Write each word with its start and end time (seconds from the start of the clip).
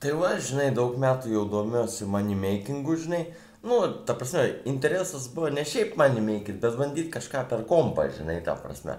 Tai 0.00 0.12
va, 0.20 0.34
žinai, 0.36 0.70
daug 0.76 0.98
metų 1.00 1.30
jau 1.32 1.42
domiuosi 1.48 2.04
moneymakingu, 2.12 2.96
žinai. 3.00 3.22
Nu, 3.64 3.78
ta 4.04 4.12
prasme, 4.14 4.42
interesas 4.68 5.24
buvo 5.32 5.48
ne 5.48 5.64
šiaip 5.64 5.94
moneymaking, 5.96 6.58
bet 6.60 6.76
bandyti 6.76 7.08
kažką 7.14 7.46
per 7.48 7.64
kompą, 7.70 8.04
žinai, 8.12 8.42
ta 8.44 8.58
prasme. 8.60 8.98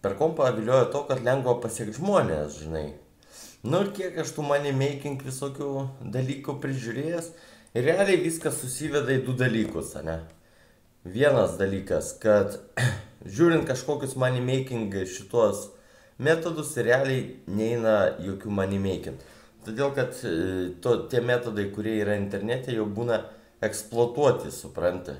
Per 0.00 0.16
kompą 0.16 0.48
viliojo 0.56 0.88
to, 0.94 1.02
kad 1.10 1.20
lengva 1.26 1.58
pasiekti 1.60 1.98
žmonės, 1.98 2.56
žinai. 2.62 2.86
Nu 3.66 3.82
ir 3.84 3.92
kiek 3.92 4.16
aš 4.22 4.32
tų 4.38 4.46
moneymaking 4.48 5.20
visokių 5.26 5.70
dalykų 6.16 6.56
prižiūrėjęs. 6.64 7.30
Realiai 7.76 8.16
viskas 8.24 8.56
susiveda 8.62 9.12
į 9.12 9.20
du 9.28 9.36
dalykus, 9.36 9.92
ne? 10.06 10.20
Vienas 11.04 11.58
dalykas, 11.60 12.14
kad 12.24 12.56
žiūrint 13.36 13.68
kažkokius 13.68 14.16
moneymaking 14.16 14.96
šitos 15.12 15.66
metodus, 16.16 16.72
realiai 16.80 17.34
neina 17.46 17.98
jokių 18.24 18.60
moneymaking. 18.64 19.20
Todėl, 19.66 19.90
kad 19.96 20.14
e, 20.22 20.34
to, 20.82 20.94
tie 21.10 21.20
metodai, 21.24 21.66
kurie 21.74 21.96
yra 21.98 22.14
internete, 22.20 22.74
jau 22.76 22.86
būna 22.86 23.18
eksploatuoti, 23.66 24.52
supranti. 24.54 25.16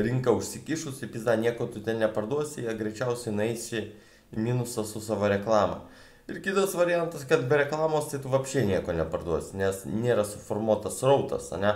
Rinka 0.00 0.32
užsikišus, 0.32 1.02
į 1.04 1.10
pizdą 1.12 1.34
nieko 1.36 1.66
tu 1.68 1.82
ten 1.84 2.00
neparduosi, 2.00 2.62
jie 2.64 2.76
greičiausiai 2.78 3.34
naisi 3.36 3.82
į 4.30 4.40
minusą 4.40 4.86
su 4.88 5.02
savo 5.04 5.28
reklama. 5.28 5.82
Ir 6.30 6.38
kitas 6.44 6.76
variantas, 6.78 7.26
kad 7.28 7.42
be 7.50 7.58
reklamos 7.58 8.08
tai 8.08 8.22
tu 8.22 8.32
apšiai 8.32 8.68
nieko 8.68 8.94
neparduosi, 8.94 9.56
nes 9.58 9.82
nėra 9.90 10.24
suformuotas 10.24 11.02
rautas, 11.02 11.50
ne? 11.58 11.74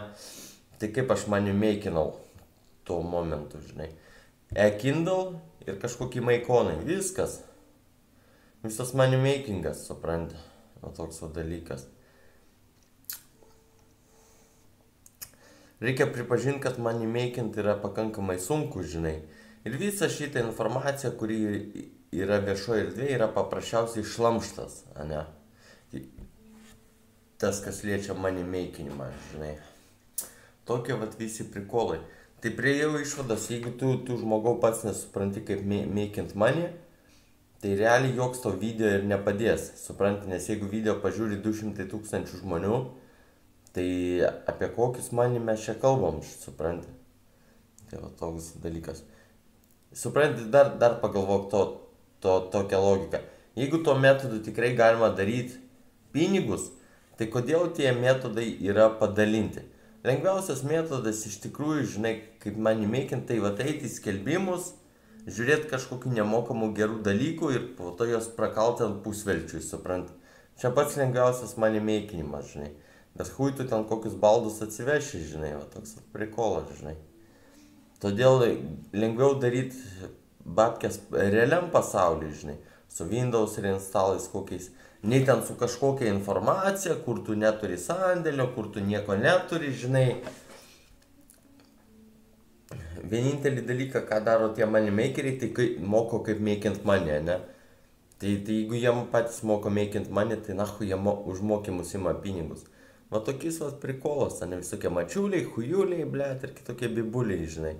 Tai 0.78 0.90
kaip 0.94 1.10
aš 1.10 1.26
mani 1.32 1.52
meikinau 1.52 2.14
tuo 2.86 3.02
momentu, 3.02 3.58
žinai. 3.66 3.90
E-Kindle 4.54 5.40
ir 5.66 5.76
kažkokie 5.82 6.22
maikonai, 6.24 6.78
viskas. 6.86 7.40
Visas 8.64 8.94
mani 8.96 9.18
meikingas, 9.20 9.84
supranti. 9.90 10.38
O 10.84 10.92
toks 10.92 11.22
va 11.24 11.30
dalykas. 11.32 11.86
Reikia 15.84 16.06
pripažinti, 16.06 16.60
kad 16.64 16.78
money 16.78 17.06
making 17.06 17.56
yra 17.60 17.74
pakankamai 17.80 18.38
sunku, 18.40 18.84
žinai. 18.86 19.18
Ir 19.64 19.76
visa 19.80 20.08
šita 20.08 20.40
informacija, 20.44 21.10
kuri 21.18 21.38
yra 22.14 22.38
viešoje 22.44 22.86
erdvėje, 22.86 23.16
yra 23.16 23.28
paprasčiausiai 23.32 24.06
šlamštas, 24.06 24.82
ne? 25.08 25.24
Tas, 27.40 27.60
kas 27.64 27.82
liečia 27.84 28.14
money 28.16 28.44
makingimą, 28.46 29.08
žinai. 29.32 29.54
Tokie 30.68 30.96
vat 31.00 31.16
visi 31.20 31.48
prikolai. 31.52 31.98
Tai 32.40 32.52
prieėjau 32.56 33.00
išvados, 33.00 33.48
jeigu 33.50 33.72
tu, 33.80 33.96
tu 34.06 34.16
žmogau 34.20 34.58
pats 34.60 34.84
nesupranti, 34.86 35.42
kaip 35.48 35.64
making 35.64 36.32
money, 36.36 36.68
tai 37.62 37.74
realiai 37.78 38.14
joks 38.16 38.42
to 38.44 38.52
video 38.60 38.90
ir 38.92 39.06
nepadės, 39.08 39.70
supranti, 39.80 40.28
nes 40.30 40.48
jeigu 40.50 40.68
video 40.70 40.98
pažiūri 41.02 41.40
200 41.44 41.86
tūkstančių 41.90 42.42
žmonių, 42.42 42.78
tai 43.74 43.86
apie 44.50 44.68
kokius 44.76 45.10
manį 45.16 45.42
mes 45.44 45.64
čia 45.64 45.74
kalbam, 45.80 46.20
supranti. 46.44 46.90
Tai 47.90 48.02
va 48.02 48.10
toks 48.18 48.54
dalykas. 48.62 49.02
Supranti, 49.94 50.48
dar, 50.50 50.74
dar 50.78 50.98
pagalvok 51.02 51.50
to, 51.50 51.62
to, 52.20 52.38
tokią 52.52 52.80
logiką. 52.82 53.22
Jeigu 53.54 53.82
tuo 53.86 53.94
metodu 53.98 54.40
tikrai 54.42 54.72
galima 54.74 55.12
daryti 55.14 55.60
pinigus, 56.14 56.72
tai 57.18 57.28
kodėl 57.30 57.68
tie 57.76 57.92
metodai 57.94 58.48
yra 58.66 58.88
padalinti? 58.98 59.62
Lengviausias 60.04 60.64
metodas 60.68 61.22
iš 61.24 61.38
tikrųjų, 61.46 61.84
žinai, 61.94 62.14
kaip 62.42 62.58
money 62.60 62.88
making, 62.90 63.22
tai 63.24 63.38
va 63.40 63.54
eiti 63.62 63.86
į 63.88 63.92
skelbimus, 63.94 64.74
žiūrėt 65.26 65.68
kažkokių 65.70 66.12
nemokamų 66.18 66.72
gerų 66.76 67.00
dalykų 67.06 67.52
ir 67.54 67.66
po 67.78 67.92
to 67.96 68.08
juos 68.10 68.28
prakalt 68.36 68.82
ant 68.84 69.00
pusvelčiui, 69.04 69.62
suprant. 69.64 70.10
Čia 70.60 70.70
pats 70.74 70.98
lengviausias 71.00 71.56
mane 71.58 71.80
meikinimas, 71.82 72.52
žinai. 72.52 72.74
Bet 73.14 73.30
hui 73.36 73.52
tu 73.54 73.66
ten 73.70 73.86
kokius 73.86 74.14
baldus 74.18 74.60
atsiveši, 74.62 75.22
žinai, 75.32 75.54
va 75.56 75.64
toks 75.70 75.96
prikolas, 76.14 76.70
žinai. 76.78 76.96
Todėl 78.02 78.42
lengviau 78.92 79.38
daryti 79.40 79.78
babkės 80.44 81.00
realiam 81.14 81.70
pasauliu, 81.72 82.32
žinai, 82.34 82.58
su 82.90 83.06
Windows 83.08 83.56
reinstalais 83.62 84.26
kokiais, 84.28 84.68
nei 85.02 85.24
ten 85.24 85.40
su 85.46 85.56
kažkokia 85.56 86.10
informacija, 86.12 86.98
kur 87.06 87.22
tu 87.24 87.36
neturi 87.38 87.78
sandėlio, 87.80 88.50
kur 88.54 88.68
tu 88.74 88.82
nieko 88.84 89.16
neturi, 89.16 89.72
žinai 89.72 90.08
vienintelį 93.10 93.64
dalyką, 93.68 94.04
ką 94.08 94.20
daro 94.26 94.50
tie 94.56 94.66
moneymakeriai, 94.68 95.38
tai 95.40 95.50
kai, 95.56 95.66
moko 95.80 96.22
kaip 96.26 96.40
making 96.40 96.80
money, 96.84 97.18
ne? 97.24 97.40
Tai, 98.18 98.30
tai 98.46 98.58
jeigu 98.60 98.78
jie 98.78 98.92
patys 99.12 99.42
moko 99.46 99.70
making 99.70 100.08
money, 100.14 100.38
tai 100.40 100.56
nahu 100.58 100.86
jie 100.86 100.96
mo, 100.96 101.16
už 101.30 101.42
mokymus 101.42 101.94
ima 101.98 102.14
pinigus. 102.24 102.64
Va 103.12 103.20
tokiais 103.20 103.60
va 103.62 103.70
prikolas, 103.82 104.40
ne 104.48 104.58
visokie 104.62 104.90
mačiuliai, 104.90 105.44
hujuliai, 105.54 106.06
blėt 106.08 106.46
ir 106.46 106.54
kitokie 106.56 106.88
bibuliai, 106.90 107.46
žinai. 107.46 107.76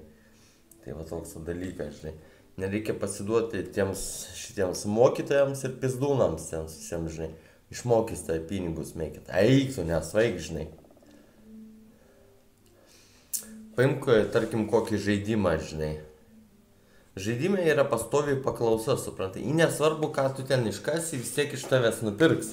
Tai 0.85 0.99
va 0.99 1.07
toks 1.09 1.39
dalykas, 1.47 2.03
žinai. 2.03 2.15
Nereikia 2.61 2.95
pasiduoti 2.95 3.65
tiems 3.75 4.05
šitiems 4.39 4.85
mokytojams 4.87 5.65
ir 5.67 5.75
pizdūnams, 5.83 6.51
tiems 6.53 6.77
visiems, 6.79 7.17
žinai. 7.17 7.33
Išmokys 7.75 8.23
tai 8.29 8.39
pinigus 8.47 8.93
mėgit. 8.95 9.33
Eik 9.35 9.73
tu, 9.75 9.83
nesvaig, 9.89 10.37
žinai. 10.39 10.69
Paimk, 13.75 14.05
tarkim, 14.31 14.69
kokį 14.71 14.99
žaidimą, 15.03 15.57
žinai. 15.67 15.95
Žaidime 17.19 17.65
yra 17.67 17.83
pastoviai 17.91 18.37
paklausa, 18.43 18.95
suprantai. 18.99 19.43
Į 19.43 19.55
nesvarbu, 19.59 20.13
ką 20.15 20.29
tu 20.37 20.45
ten 20.47 20.63
iškasi, 20.71 21.19
vis 21.19 21.33
tiek 21.35 21.57
iš 21.57 21.65
tavęs 21.71 21.99
nupirks. 22.07 22.53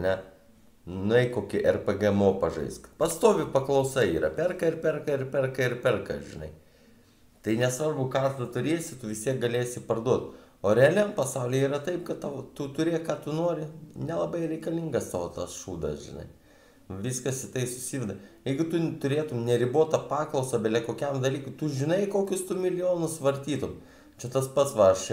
Ne? 0.00 0.14
Nuai 0.88 1.26
kokį 1.34 1.60
RPG 1.74 2.12
mo 2.16 2.30
pažaisk. 2.40 2.88
Pastovi 2.96 3.44
paklausa 3.52 4.06
yra. 4.08 4.30
Perka 4.32 4.70
ir 4.70 4.78
perka 4.80 5.18
ir 5.18 5.26
perka 5.34 5.68
ir 5.68 5.76
perka, 5.84 6.16
žinai. 6.30 6.48
Tai 7.44 7.58
nesvarbu, 7.60 8.08
ką 8.12 8.24
tu 8.40 8.48
turėsi, 8.56 8.96
tu 9.00 9.12
vis 9.12 9.26
tiek 9.26 9.36
galėsi 9.42 9.84
parduoti. 9.84 10.32
O 10.64 10.72
realiam 10.72 11.12
pasaulyje 11.16 11.68
yra 11.68 11.82
taip, 11.84 12.00
kad 12.08 12.24
tau, 12.24 12.40
tu 12.56 12.70
turė, 12.72 12.96
ką 13.04 13.20
tu 13.26 13.36
nori. 13.36 13.68
Nelabai 14.00 14.46
reikalingas 14.48 15.12
tavo 15.12 15.28
tas 15.36 15.60
šūdas, 15.60 16.00
žinai 16.08 16.30
viskas 16.88 17.42
į 17.46 17.52
tai 17.54 17.66
susiveda. 17.68 18.16
Jeigu 18.46 18.66
tu 18.70 18.80
turėtum 19.02 19.44
neribotą 19.46 20.00
paklausą 20.10 20.60
belė 20.62 20.84
kokiam 20.86 21.20
dalykui, 21.22 21.56
tu 21.58 21.68
žinai, 21.68 22.04
kokius 22.10 22.46
tu 22.46 22.56
milijonus 22.58 23.18
vartytum. 23.22 23.76
Čia 24.20 24.30
tas 24.32 24.48
pats 24.48 24.72
va, 24.76 24.92
aš 24.94 25.08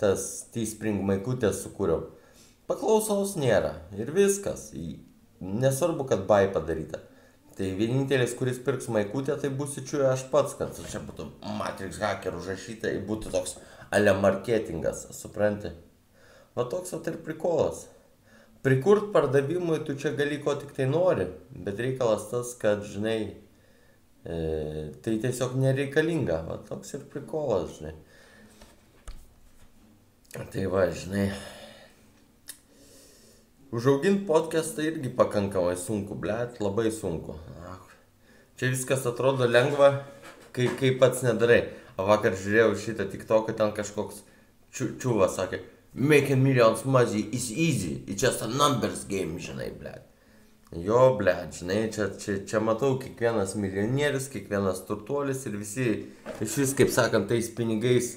tas 0.00 0.26
T-Spring 0.54 1.02
maikutės 1.04 1.64
sukūriau. 1.66 2.06
Paklausos 2.70 3.34
nėra 3.36 3.74
ir 3.98 4.12
viskas. 4.14 4.70
Nesvarbu, 5.42 6.06
kad 6.08 6.22
bai 6.28 6.46
padaryta. 6.54 7.02
Tai 7.52 7.68
vienintelis, 7.76 8.32
kuris 8.38 8.62
pirks 8.64 8.86
maikutę, 8.88 9.34
tai 9.36 9.50
būsiu 9.52 9.82
čia 9.84 10.06
aš 10.14 10.24
pats, 10.32 10.54
kad 10.56 10.78
čia 10.88 11.02
būtų 11.04 11.26
Matrix 11.58 11.98
hacker 12.00 12.38
užrašyta, 12.38 12.94
būtų 13.04 13.34
toks 13.34 13.58
ale 13.92 14.14
marketingas, 14.16 15.04
supranti. 15.12 15.74
Va 16.56 16.64
toks 16.72 16.94
va 16.94 17.02
ir 17.10 17.18
prikolas 17.26 17.84
prikurt 18.62 19.12
pardavimui 19.12 19.84
tu 19.84 19.96
čia 19.98 20.14
gali 20.18 20.38
ko 20.42 20.54
tik 20.54 20.74
tai 20.76 20.86
nori, 20.86 21.26
bet 21.50 21.80
reikalas 21.82 22.28
tas, 22.30 22.54
kad, 22.58 22.84
žinai, 22.86 23.18
e, 24.24 24.36
tai 25.02 25.16
tiesiog 25.24 25.56
nereikalinga, 25.58 26.42
va 26.46 26.60
toks 26.68 26.94
ir 26.98 27.08
prikolas, 27.10 27.78
žinai. 27.78 27.96
Tai 30.32 30.68
va, 30.72 30.86
žinai, 30.96 31.26
užauginti 33.74 34.24
podcastą 34.30 34.86
irgi 34.88 35.10
pakankamai 35.18 35.74
sunku, 35.76 36.16
blėt, 36.16 36.62
labai 36.62 36.88
sunku. 36.94 37.36
Čia 38.56 38.70
viskas 38.70 39.04
atrodo 39.10 39.48
lengva, 39.50 39.90
kai, 40.54 40.70
kai 40.78 40.94
pats 41.00 41.24
nedarai. 41.26 41.64
O 41.98 42.06
vakar 42.08 42.36
žiūrėjau 42.38 42.76
šitą 42.78 43.04
tik 43.10 43.26
to, 43.28 43.42
kad 43.44 43.58
ten 43.58 43.72
kažkoks 43.76 44.22
čiūvas 44.72 45.34
sakė, 45.36 45.58
making 45.94 46.42
millions 46.42 46.84
money 46.84 47.28
is 47.32 47.52
easy, 47.52 48.02
it's 48.06 48.22
just 48.22 48.42
a 48.42 48.48
numbers 48.48 49.04
game, 49.04 49.38
žinai, 49.38 49.70
ble. 49.78 49.94
Jo, 50.72 51.16
ble, 51.18 51.34
žinai, 51.52 51.90
čia, 51.92 52.08
čia, 52.16 52.38
čia 52.48 52.60
matau 52.64 52.94
kiekvienas 53.00 53.52
milijonierius, 53.60 54.30
kiekvienas 54.32 54.86
turtuolis 54.88 55.44
ir 55.46 55.58
visi 55.60 55.88
iš 56.40 56.54
vis, 56.62 56.72
kaip 56.78 56.88
sakant, 56.94 57.28
tais 57.28 57.50
pinigais 57.52 58.14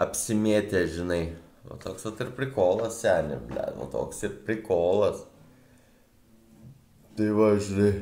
apsimėtė, 0.00 0.86
žinai. 0.88 1.24
O 1.68 1.76
toks 1.78 2.06
vat 2.08 2.22
ir 2.24 2.32
prikolas, 2.34 2.96
senė, 3.04 3.36
ble, 3.50 3.66
o 3.78 3.86
toks 3.92 4.24
ir 4.24 4.32
prikolas. 4.46 5.20
Tai 7.18 7.28
va, 7.36 7.52
žinai. 7.60 7.92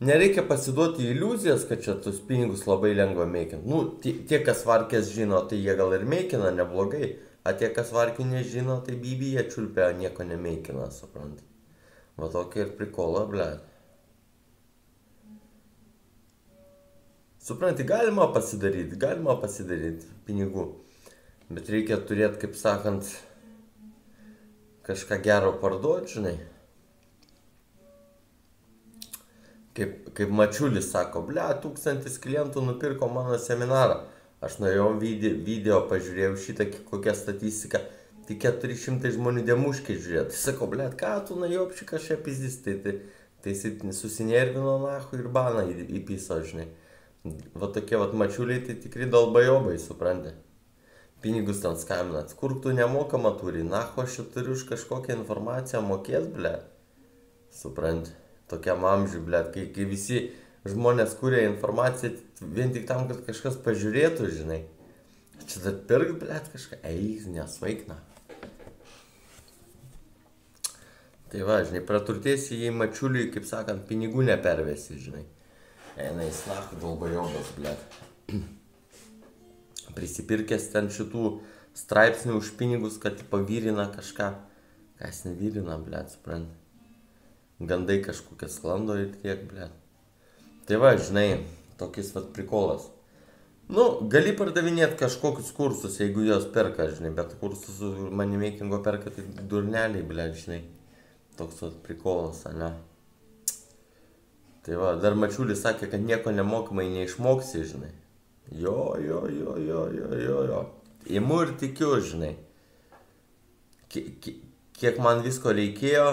Nereikia 0.00 0.46
pasiduoti 0.48 1.10
iliuzijas, 1.10 1.66
kad 1.68 1.82
čia 1.84 1.98
tuos 2.00 2.22
pinigus 2.24 2.62
labai 2.64 2.94
lengva 2.96 3.26
mėkint. 3.28 3.66
Nu, 3.68 3.82
tie, 4.00 4.14
tie 4.30 4.38
kas 4.46 4.62
varkės 4.64 5.10
žino, 5.12 5.42
tai 5.50 5.58
jie 5.60 5.74
gal 5.76 5.92
ir 5.98 6.06
mėkina 6.08 6.54
neblogai. 6.54 7.10
A 7.44 7.54
tie, 7.56 7.70
kas 7.76 7.92
varkių 7.96 8.26
nežino, 8.28 8.76
tai 8.84 8.98
bibija 9.00 9.46
čiulpia, 9.48 9.90
nieko 9.96 10.26
nemeikina, 10.28 10.90
suprant. 10.92 11.40
Va 12.20 12.28
tokia 12.32 12.66
ir 12.66 12.74
prikola, 12.76 13.24
ble. 13.30 13.48
Supranti, 17.40 17.86
galima 17.88 18.28
pasidaryti, 18.34 19.00
galima 19.00 19.38
pasidaryti 19.40 20.10
pinigų. 20.26 20.68
Bet 21.50 21.72
reikia 21.72 21.96
turėti, 22.06 22.42
kaip 22.44 22.58
sakant, 22.60 23.08
kažką 24.86 25.22
gero 25.24 25.56
parduoti, 25.62 26.18
žinai. 26.18 26.38
kaip, 29.80 30.10
kaip 30.16 30.32
mačiulis 30.34 30.90
sako, 30.92 31.22
ble, 31.28 31.44
tūkstantis 31.62 32.18
klientų 32.22 32.64
nupirko 32.66 33.08
mano 33.12 33.38
seminarą. 33.40 34.02
Aš 34.40 34.56
nuėjau 34.62 34.94
video, 35.00 35.82
pažiūrėjau 35.90 36.36
šitą 36.40 36.66
kokią 36.88 37.12
statistiką, 37.16 37.80
tik 38.28 38.40
400 38.46 39.12
žmonių 39.16 39.44
demuškiai 39.44 39.98
žiūrėjo. 40.00 40.26
Tai 40.30 40.38
sakau, 40.40 40.68
ble, 40.72 40.86
ką 40.96 41.10
tu 41.28 41.36
najopši 41.40 41.88
kažkaip 41.88 42.22
pizdys, 42.24 42.60
tai, 42.64 42.78
tai, 42.80 42.94
tai 43.44 43.52
jis 43.52 43.98
susinervino 43.98 44.78
nahu 44.84 45.18
ir 45.18 45.28
baną 45.34 45.66
įpiso, 45.84 46.38
žinai. 46.46 46.70
Va 47.52 47.68
tokie 47.68 48.00
va 48.00 48.08
mačiuliai, 48.22 48.62
tai 48.64 48.78
tikri 48.80 49.10
dalbajobai, 49.12 49.76
suprantate. 49.82 50.38
Pinigus 51.20 51.60
ten 51.60 51.76
skambinat, 51.76 52.32
kur 52.32 52.54
tu 52.64 52.72
nemokamą 52.72 53.34
turi, 53.42 53.60
nahu 53.60 54.06
aš 54.06 54.16
čia 54.16 54.28
turiu 54.32 54.56
už 54.56 54.64
kažkokią 54.72 55.18
informaciją 55.20 55.84
mokės, 55.84 56.30
ble. 56.32 56.54
Suprantate 57.52 58.16
tokiam 58.50 58.84
amžiui, 58.88 59.22
blėt, 59.26 59.52
kai, 59.54 59.66
kai 59.74 59.86
visi 59.88 60.20
žmonės 60.68 61.14
kūrė 61.20 61.46
informaciją 61.48 62.12
vien 62.40 62.72
tik 62.74 62.86
tam, 62.88 63.06
kad 63.08 63.22
kažkas 63.26 63.58
pažiūrėtų, 63.64 64.28
žinai. 64.34 64.60
Čia 65.48 65.62
dar 65.64 65.76
pirk, 65.88 66.14
blėt, 66.20 66.50
kažką, 66.52 66.80
eik, 66.90 67.26
nesvaikna. 67.32 67.96
Tai 71.30 71.46
va, 71.46 71.60
žinai, 71.64 71.80
praturtėsi 71.86 72.58
jei 72.58 72.74
mačiuliui, 72.74 73.30
kaip 73.34 73.46
sakant, 73.48 73.86
pinigų 73.88 74.26
nepervesi, 74.26 74.98
žinai. 75.00 75.24
Eina 76.00 76.26
į 76.26 76.34
slachą 76.34 76.78
dolbajobas, 76.82 77.52
blėt. 77.56 77.98
Prisipirkęs 79.96 80.70
ten 80.74 80.90
šitų 80.92 81.34
straipsnių 81.78 82.36
už 82.38 82.54
pinigus, 82.60 82.98
kad 83.02 83.22
pavyrina 83.32 83.88
kažką. 83.94 84.32
Kas 85.00 85.24
nevyrina, 85.24 85.78
blėt, 85.80 86.12
suprant 86.12 86.50
gandai 87.60 88.00
kažkokie 88.02 88.48
sklando 88.48 88.96
ir 88.96 89.12
tiek, 89.20 89.44
ble. 89.50 89.68
Tai 90.70 90.76
va, 90.78 90.92
žinai, 90.94 91.40
tokis 91.80 92.12
vat 92.14 92.28
prikolas. 92.30 92.84
Nu, 93.74 93.86
gali 94.12 94.30
pardavinėti 94.38 95.00
kažkokius 95.00 95.48
kursus, 95.56 95.96
jeigu 95.98 96.22
jos 96.22 96.44
perka, 96.54 96.86
žinai, 96.92 97.10
bet 97.16 97.32
kursus 97.40 97.80
manimeikingo 98.14 98.78
perka 98.84 99.10
tai 99.10 99.24
durneliai, 99.50 100.04
ble, 100.06 100.28
žinai. 100.38 100.60
Toks 101.40 101.64
vat 101.64 101.80
prikolas, 101.82 102.44
ne? 102.54 102.70
Tai 104.62 104.78
va, 104.78 104.94
dar 105.02 105.18
mačiulis 105.18 105.58
sakė, 105.66 105.90
kad 105.90 106.06
nieko 106.06 106.30
nemokamai 106.38 106.86
neišmoksi, 106.94 107.66
žinai. 107.72 107.90
Jo, 108.54 108.94
jo, 109.02 109.24
jo, 109.26 109.58
jo, 109.66 109.84
jo, 109.98 110.08
jo, 110.22 110.40
jo. 110.52 110.64
Imu 111.18 111.40
ir 111.48 111.56
tikiu, 111.58 111.96
žinai. 112.12 112.36
Kiek 113.90 115.02
man 115.02 115.26
visko 115.26 115.50
reikėjo, 115.50 116.12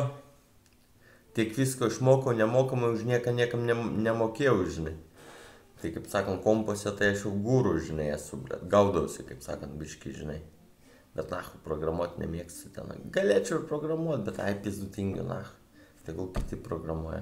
tiek 1.38 1.54
visko 1.54 1.92
išmokau 1.92 2.34
nemokamai 2.34 2.90
už 2.96 3.06
nieką 3.06 3.34
niekam 3.38 3.68
ne, 3.70 3.76
nemokėjau, 4.08 4.58
žinai. 4.74 4.96
Tai 5.78 5.92
kaip 5.94 6.08
sakant, 6.10 6.42
kompuose 6.42 6.90
tai 6.98 7.12
aš 7.14 7.28
jau 7.28 7.34
gūrų, 7.46 7.76
žinai, 7.86 8.10
esu, 8.16 8.40
gaudausi, 8.66 9.22
kaip 9.28 9.44
sakant, 9.46 9.76
biški, 9.78 10.16
žinai. 10.18 10.40
Bet 11.18 11.30
nah, 11.34 11.46
programuoti 11.66 12.24
nemėgstu 12.24 12.72
ten. 12.74 12.90
Galėčiau 13.14 13.60
ir 13.60 13.70
programuoti, 13.70 14.26
bet 14.26 14.42
ai 14.42 14.56
pizdu 14.62 14.90
tingiu, 14.94 15.26
nah. 15.30 15.46
Tegul 16.08 16.32
kiti 16.34 16.58
programuoja. 16.66 17.22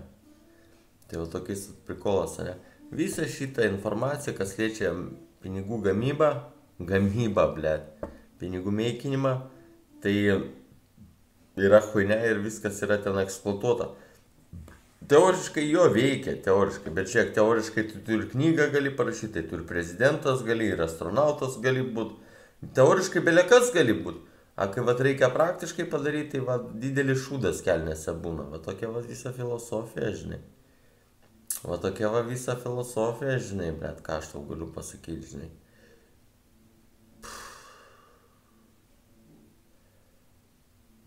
Tai 1.10 1.20
jau 1.20 1.28
tokiais 1.36 1.68
prikolas, 1.88 2.38
ne? 2.44 2.56
Visa 2.96 3.28
šita 3.28 3.68
informacija, 3.68 4.36
kas 4.38 4.56
liečia 4.60 4.94
pinigų 5.44 5.82
gamybą, 5.90 6.30
gamybą, 6.80 7.48
ble, 7.58 7.76
pinigų 8.40 8.72
meikinimą, 8.80 9.34
tai 10.04 10.16
yra 11.56 11.82
huine 11.92 12.18
ir 12.30 12.40
viskas 12.44 12.82
yra 12.86 13.00
ten 13.04 13.20
eksploatuota. 13.22 13.92
Teoriškai 15.10 15.64
jo 15.70 15.86
veikia, 15.94 16.34
teoriškai, 16.46 16.92
bet 16.96 17.12
šiek 17.12 17.34
teoriškai 17.36 17.84
tu, 17.90 18.00
tu 18.06 18.16
ir 18.16 18.24
knygą 18.32 18.70
gali 18.74 18.94
parašyti, 18.96 19.34
tai 19.36 19.44
tu 19.50 19.60
ir 19.60 19.66
prezidentas 19.70 20.42
gali, 20.48 20.72
ir 20.74 20.82
astronautas 20.82 21.60
gali 21.62 21.84
būti, 21.98 22.16
teoriškai 22.78 23.22
belekas 23.26 23.74
gali 23.76 23.94
būti. 24.06 24.24
A 24.56 24.70
kai 24.72 24.86
vat 24.88 25.02
reikia 25.04 25.28
praktiškai 25.36 25.84
padaryti, 25.92 26.38
tai 26.38 26.46
va 26.48 26.56
didelis 26.82 27.26
šūdas 27.26 27.60
kelnėse 27.66 28.14
būna, 28.24 28.48
va 28.54 28.62
tokia 28.64 28.88
va 28.94 29.02
visa 29.04 29.34
filosofija, 29.36 30.14
žinai. 30.16 30.40
Va 31.66 31.78
tokia 31.84 32.10
va 32.14 32.22
visa 32.24 32.56
filosofija, 32.64 33.36
žinai, 33.50 33.74
bet 33.82 34.00
ką 34.06 34.22
aš 34.22 34.32
tau 34.32 34.46
galiu 34.48 34.70
pasakyti, 34.72 35.34
žinai. 35.34 35.52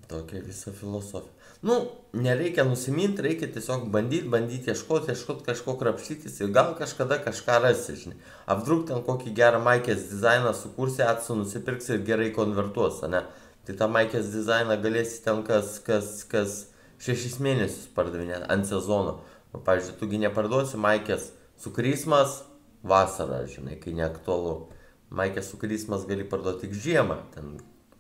Tokia 0.08 0.40
visa 0.40 0.72
filosofija. 0.72 1.34
Nu, 1.62 1.75
nereikia 2.12 2.64
nusimint, 2.64 3.19
reikia 3.20 3.49
tiesiog 3.52 3.88
bandyti, 3.93 4.28
bandyti 4.31 4.70
ieškoti, 4.70 5.10
ieškoti 5.12 5.44
kažko 5.49 5.75
krapštytis 5.81 6.37
ir 6.40 6.52
gal 6.55 6.70
kažkada 6.78 7.19
kažką 7.25 7.56
rasi, 7.64 7.96
žinai. 7.99 8.16
Apdruk 8.55 8.87
ten 8.88 9.02
kokį 9.05 9.34
gerą 9.37 9.58
maikės 9.64 10.06
dizainą 10.12 10.55
sukursi, 10.55 11.02
atsu 11.02 11.34
nusipirksi 11.40 11.96
ir 11.96 12.05
gerai 12.06 12.28
konvertuos, 12.37 13.02
ne? 13.10 13.25
Tai 13.66 13.76
tą 13.81 13.88
maikės 13.93 14.31
dizainą 14.32 14.78
galėsi 14.81 15.19
ten 15.25 15.43
kas, 15.44 15.76
kas, 15.84 16.22
kas 16.31 16.61
šešis 17.04 17.37
mėnesius 17.44 17.90
pardavinėti 17.96 18.46
ant 18.54 18.70
sezono. 18.70 19.19
O, 19.52 19.58
pavyzdžiui, 19.64 19.96
tugi 19.99 20.20
neparduosi 20.22 20.78
maikės 20.81 21.32
su 21.58 21.72
krismas 21.75 22.44
vasarą, 22.87 23.43
žinai, 23.50 23.81
kai 23.82 23.96
neaktualu. 23.99 24.69
Maikės 25.11 25.50
su 25.50 25.58
krismas 25.58 26.06
gali 26.06 26.25
parduoti 26.28 26.69
tik 26.69 26.78
žiemą, 26.87 27.19
ten 27.34 27.58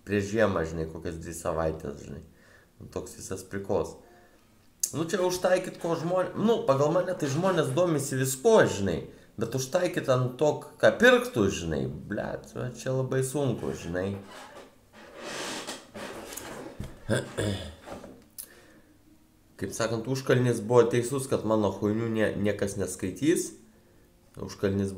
prieš 0.08 0.32
žiemą, 0.32 0.64
žinai, 0.66 0.88
kokias 0.90 1.20
dvi 1.20 1.36
savaitės, 1.36 2.02
žinai. 2.08 2.24
Nu, 2.80 2.88
toks 2.94 3.18
visas 3.18 3.44
prikos. 3.44 3.94
Nu, 4.94 5.04
čia 5.04 5.20
užtaikyt, 5.26 5.76
ko 5.82 5.94
žmonės, 6.00 6.34
nu, 6.40 6.62
pagal 6.68 6.92
mane 6.94 7.12
tai 7.18 7.28
žmonės 7.28 7.74
domisi 7.76 8.16
visko, 8.16 8.56
žinai, 8.72 9.02
bet 9.38 9.56
užtaikyt 9.58 10.08
ant 10.14 10.38
to, 10.40 10.52
ką 10.80 10.92
pirktų, 11.02 11.44
žinai, 11.52 11.82
blėt, 12.08 12.54
čia 12.80 12.94
labai 12.96 13.20
sunku, 13.26 13.74
žinai. 13.82 14.14
Kaip 19.58 19.72
sakant, 19.74 20.06
užkalnis 20.08 20.60
buvo 20.62 20.84
teisus, 20.92 21.26
kad 21.28 21.44
mano 21.48 21.70
huinių 21.74 22.08
nie, 22.14 22.28
niekas 22.38 22.76
neskaitys. 22.78 23.50
Užkalnis 24.38 24.92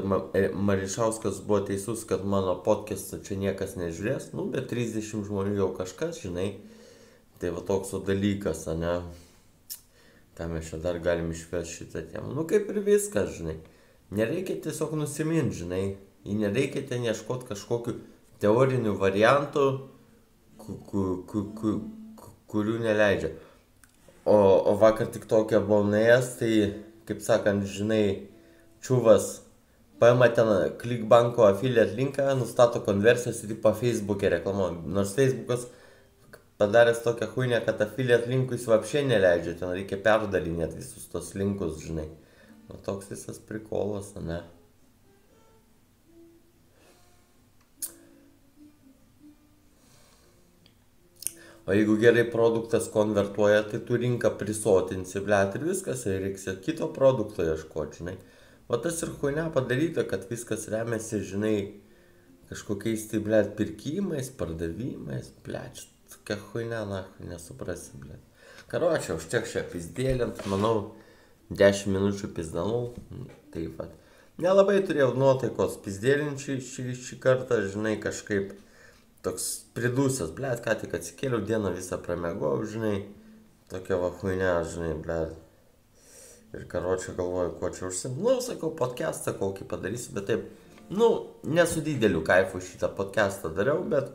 Marišauskas 0.00 1.40
buvo 1.46 1.60
teisus, 1.66 2.04
kad 2.08 2.24
mano 2.24 2.54
podcast'ą 2.64 3.20
čia 3.26 3.36
niekas 3.40 3.74
nežiūrės, 3.76 4.30
nu, 4.36 4.46
bet 4.52 4.70
30 4.70 5.26
žmonių 5.28 5.58
jau 5.58 5.68
kažkas, 5.76 6.22
žinai, 6.24 6.54
tai 7.42 7.52
va 7.52 7.60
toks 7.66 7.92
dalykas, 8.06 8.64
ne, 8.78 8.94
ką 10.38 10.48
mes 10.52 10.70
čia 10.70 10.80
dar 10.80 11.00
galim 11.02 11.30
išvesti 11.34 11.82
šitą 11.82 12.06
temą, 12.14 12.32
nu, 12.36 12.46
kaip 12.48 12.70
ir 12.72 12.80
viskas, 12.86 13.34
žinai, 13.36 13.58
nereikia 14.14 14.56
tiesiog 14.64 14.96
nusiminti, 14.96 15.60
žinai, 15.64 15.84
į 16.24 16.38
nereikia 16.40 16.86
ten 16.88 17.04
ieškoti 17.08 17.50
kažkokiu 17.52 17.98
teorinių 18.42 18.96
variantų, 18.98 19.68
ku, 20.62 20.80
ku, 20.88 21.06
ku, 21.28 21.46
ku, 21.58 21.76
kurių 22.52 22.80
neleidžia. 22.82 23.32
O, 24.24 24.36
o 24.70 24.76
vakar 24.78 25.08
tik 25.10 25.26
tokia 25.30 25.60
buvau 25.62 25.86
nuėjęs, 25.88 26.34
tai, 26.38 26.52
kaip 27.08 27.24
sakant, 27.24 27.66
žinai, 27.66 28.28
čiuvas 28.82 29.40
paima 30.02 30.28
ten 30.34 30.48
klikbanko 30.80 31.46
affiliate 31.46 31.94
linką, 31.98 32.26
nustato 32.40 32.80
konversijas 32.86 33.44
ir 33.46 33.54
po 33.62 33.70
Facebook'e 33.82 34.32
reklamuoja. 34.36 34.80
Nors 34.96 35.14
Facebook'as 35.18 35.68
padaręs 36.58 37.02
tokią 37.04 37.28
huinę, 37.34 37.60
kad 37.66 37.84
affiliate 37.86 38.30
linkų 38.30 38.58
jis 38.58 38.66
apšiai 38.78 39.04
neleidžia, 39.06 39.54
ten 39.60 39.76
reikia 39.76 40.00
perdalinėti 40.02 40.80
visus 40.80 41.06
tos 41.12 41.30
linkus, 41.38 41.78
žinai. 41.84 42.08
Nu, 42.66 42.80
toks 42.88 43.12
visas 43.14 43.38
prikolas, 43.46 44.10
ne? 44.18 44.40
O 51.62 51.74
jeigu 51.78 51.94
gerai 52.02 52.24
produktas 52.26 52.88
konvertuoja, 52.90 53.62
tai 53.70 53.78
tu 53.86 53.94
rinką 54.02 54.34
prisotinsi, 54.38 55.20
blėt 55.22 55.54
ir 55.58 55.70
viskas, 55.70 56.06
ir 56.10 56.24
reiks 56.26 56.48
kito 56.66 56.90
produkto 56.94 57.46
ieškoti, 57.46 58.02
žinai. 58.02 58.18
O 58.68 58.78
tas 58.80 59.02
ir 59.02 59.10
huine 59.20 59.48
padaryta, 59.54 60.04
kad 60.08 60.28
viskas 60.30 60.68
remiasi, 60.70 61.20
žinai, 61.26 61.56
kažkokiais 62.50 63.08
tai, 63.10 63.20
blėt, 63.24 63.54
pirkimais, 63.58 64.30
pardavimais, 64.38 65.32
blėt, 65.44 65.82
tokia 66.12 66.38
huine, 66.50 66.82
na, 66.88 67.02
nesuprasi, 67.26 67.98
blėt. 68.02 68.22
Karočią, 68.70 69.18
užtek 69.18 69.48
šią 69.50 69.66
pizdėlint, 69.72 70.44
manau, 70.48 70.92
10 71.52 71.90
minučių 71.92 72.32
pizdanau, 72.36 72.92
taip 73.52 73.76
pat. 73.80 73.92
Nelabai 74.40 74.78
turėjau 74.86 75.12
nuotaikos 75.18 75.76
pizdėlinčiai 75.84 76.62
šį, 76.64 76.86
šį 76.96 77.18
kartą, 77.20 77.60
žinai, 77.68 77.98
kažkaip 78.00 78.54
toks 79.26 79.50
pridūsęs, 79.76 80.32
blėt, 80.38 80.62
ką 80.64 80.78
tik 80.80 80.96
atsikėliau 80.96 81.42
dieną 81.44 81.74
visą 81.76 82.00
pramegau, 82.00 82.56
žinai, 82.64 83.02
tokia 83.70 84.00
va 84.00 84.14
huine, 84.22 84.54
žinai, 84.72 84.94
blėt 85.04 85.36
Ir 86.52 86.66
karočią 86.68 87.14
galvoju, 87.16 87.54
kuo 87.60 87.70
čia 87.72 87.86
užsim. 87.88 88.18
Nu, 88.20 88.36
sakau, 88.44 88.74
podcastą 88.76 89.32
kokį 89.38 89.64
padarysiu, 89.70 90.12
bet 90.18 90.26
taip, 90.28 90.42
nu, 90.92 91.08
nesu 91.48 91.80
dideliu 91.84 92.20
kaifu 92.26 92.60
šitą 92.60 92.90
podcastą 92.96 93.48
dariau, 93.56 93.80
bet 93.88 94.10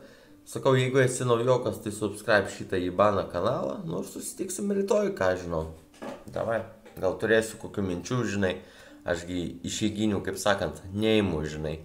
sakau, 0.46 0.76
jeigu 0.78 1.02
esi 1.02 1.26
naujokas, 1.26 1.80
tai 1.82 1.92
subscribe 1.96 2.52
šitą 2.54 2.78
į 2.78 2.92
baną 2.98 3.26
kanalą, 3.32 3.80
nu 3.88 4.04
ir 4.04 4.10
susitiksim 4.12 4.70
rytoj, 4.78 5.10
ką 5.18 5.32
žinau. 5.42 5.64
Davai. 6.30 6.62
gal 6.98 7.14
turėsiu 7.18 7.58
kokių 7.62 7.82
minčių, 7.86 8.16
žinai, 8.26 8.52
ašgi 9.06 9.40
išeiginių, 9.66 10.22
kaip 10.26 10.38
sakant, 10.38 10.82
neįimu, 10.94 11.42
žinai. 11.46 11.76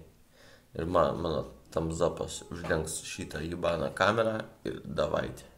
Ir 0.74 0.86
man, 0.90 1.20
mano 1.22 1.42
tamzapas 1.74 2.42
uždengs 2.50 3.00
šitą 3.06 3.42
įbaną 3.46 3.90
kamerą 3.94 4.40
ir 4.66 4.80
davaitį. 4.84 5.53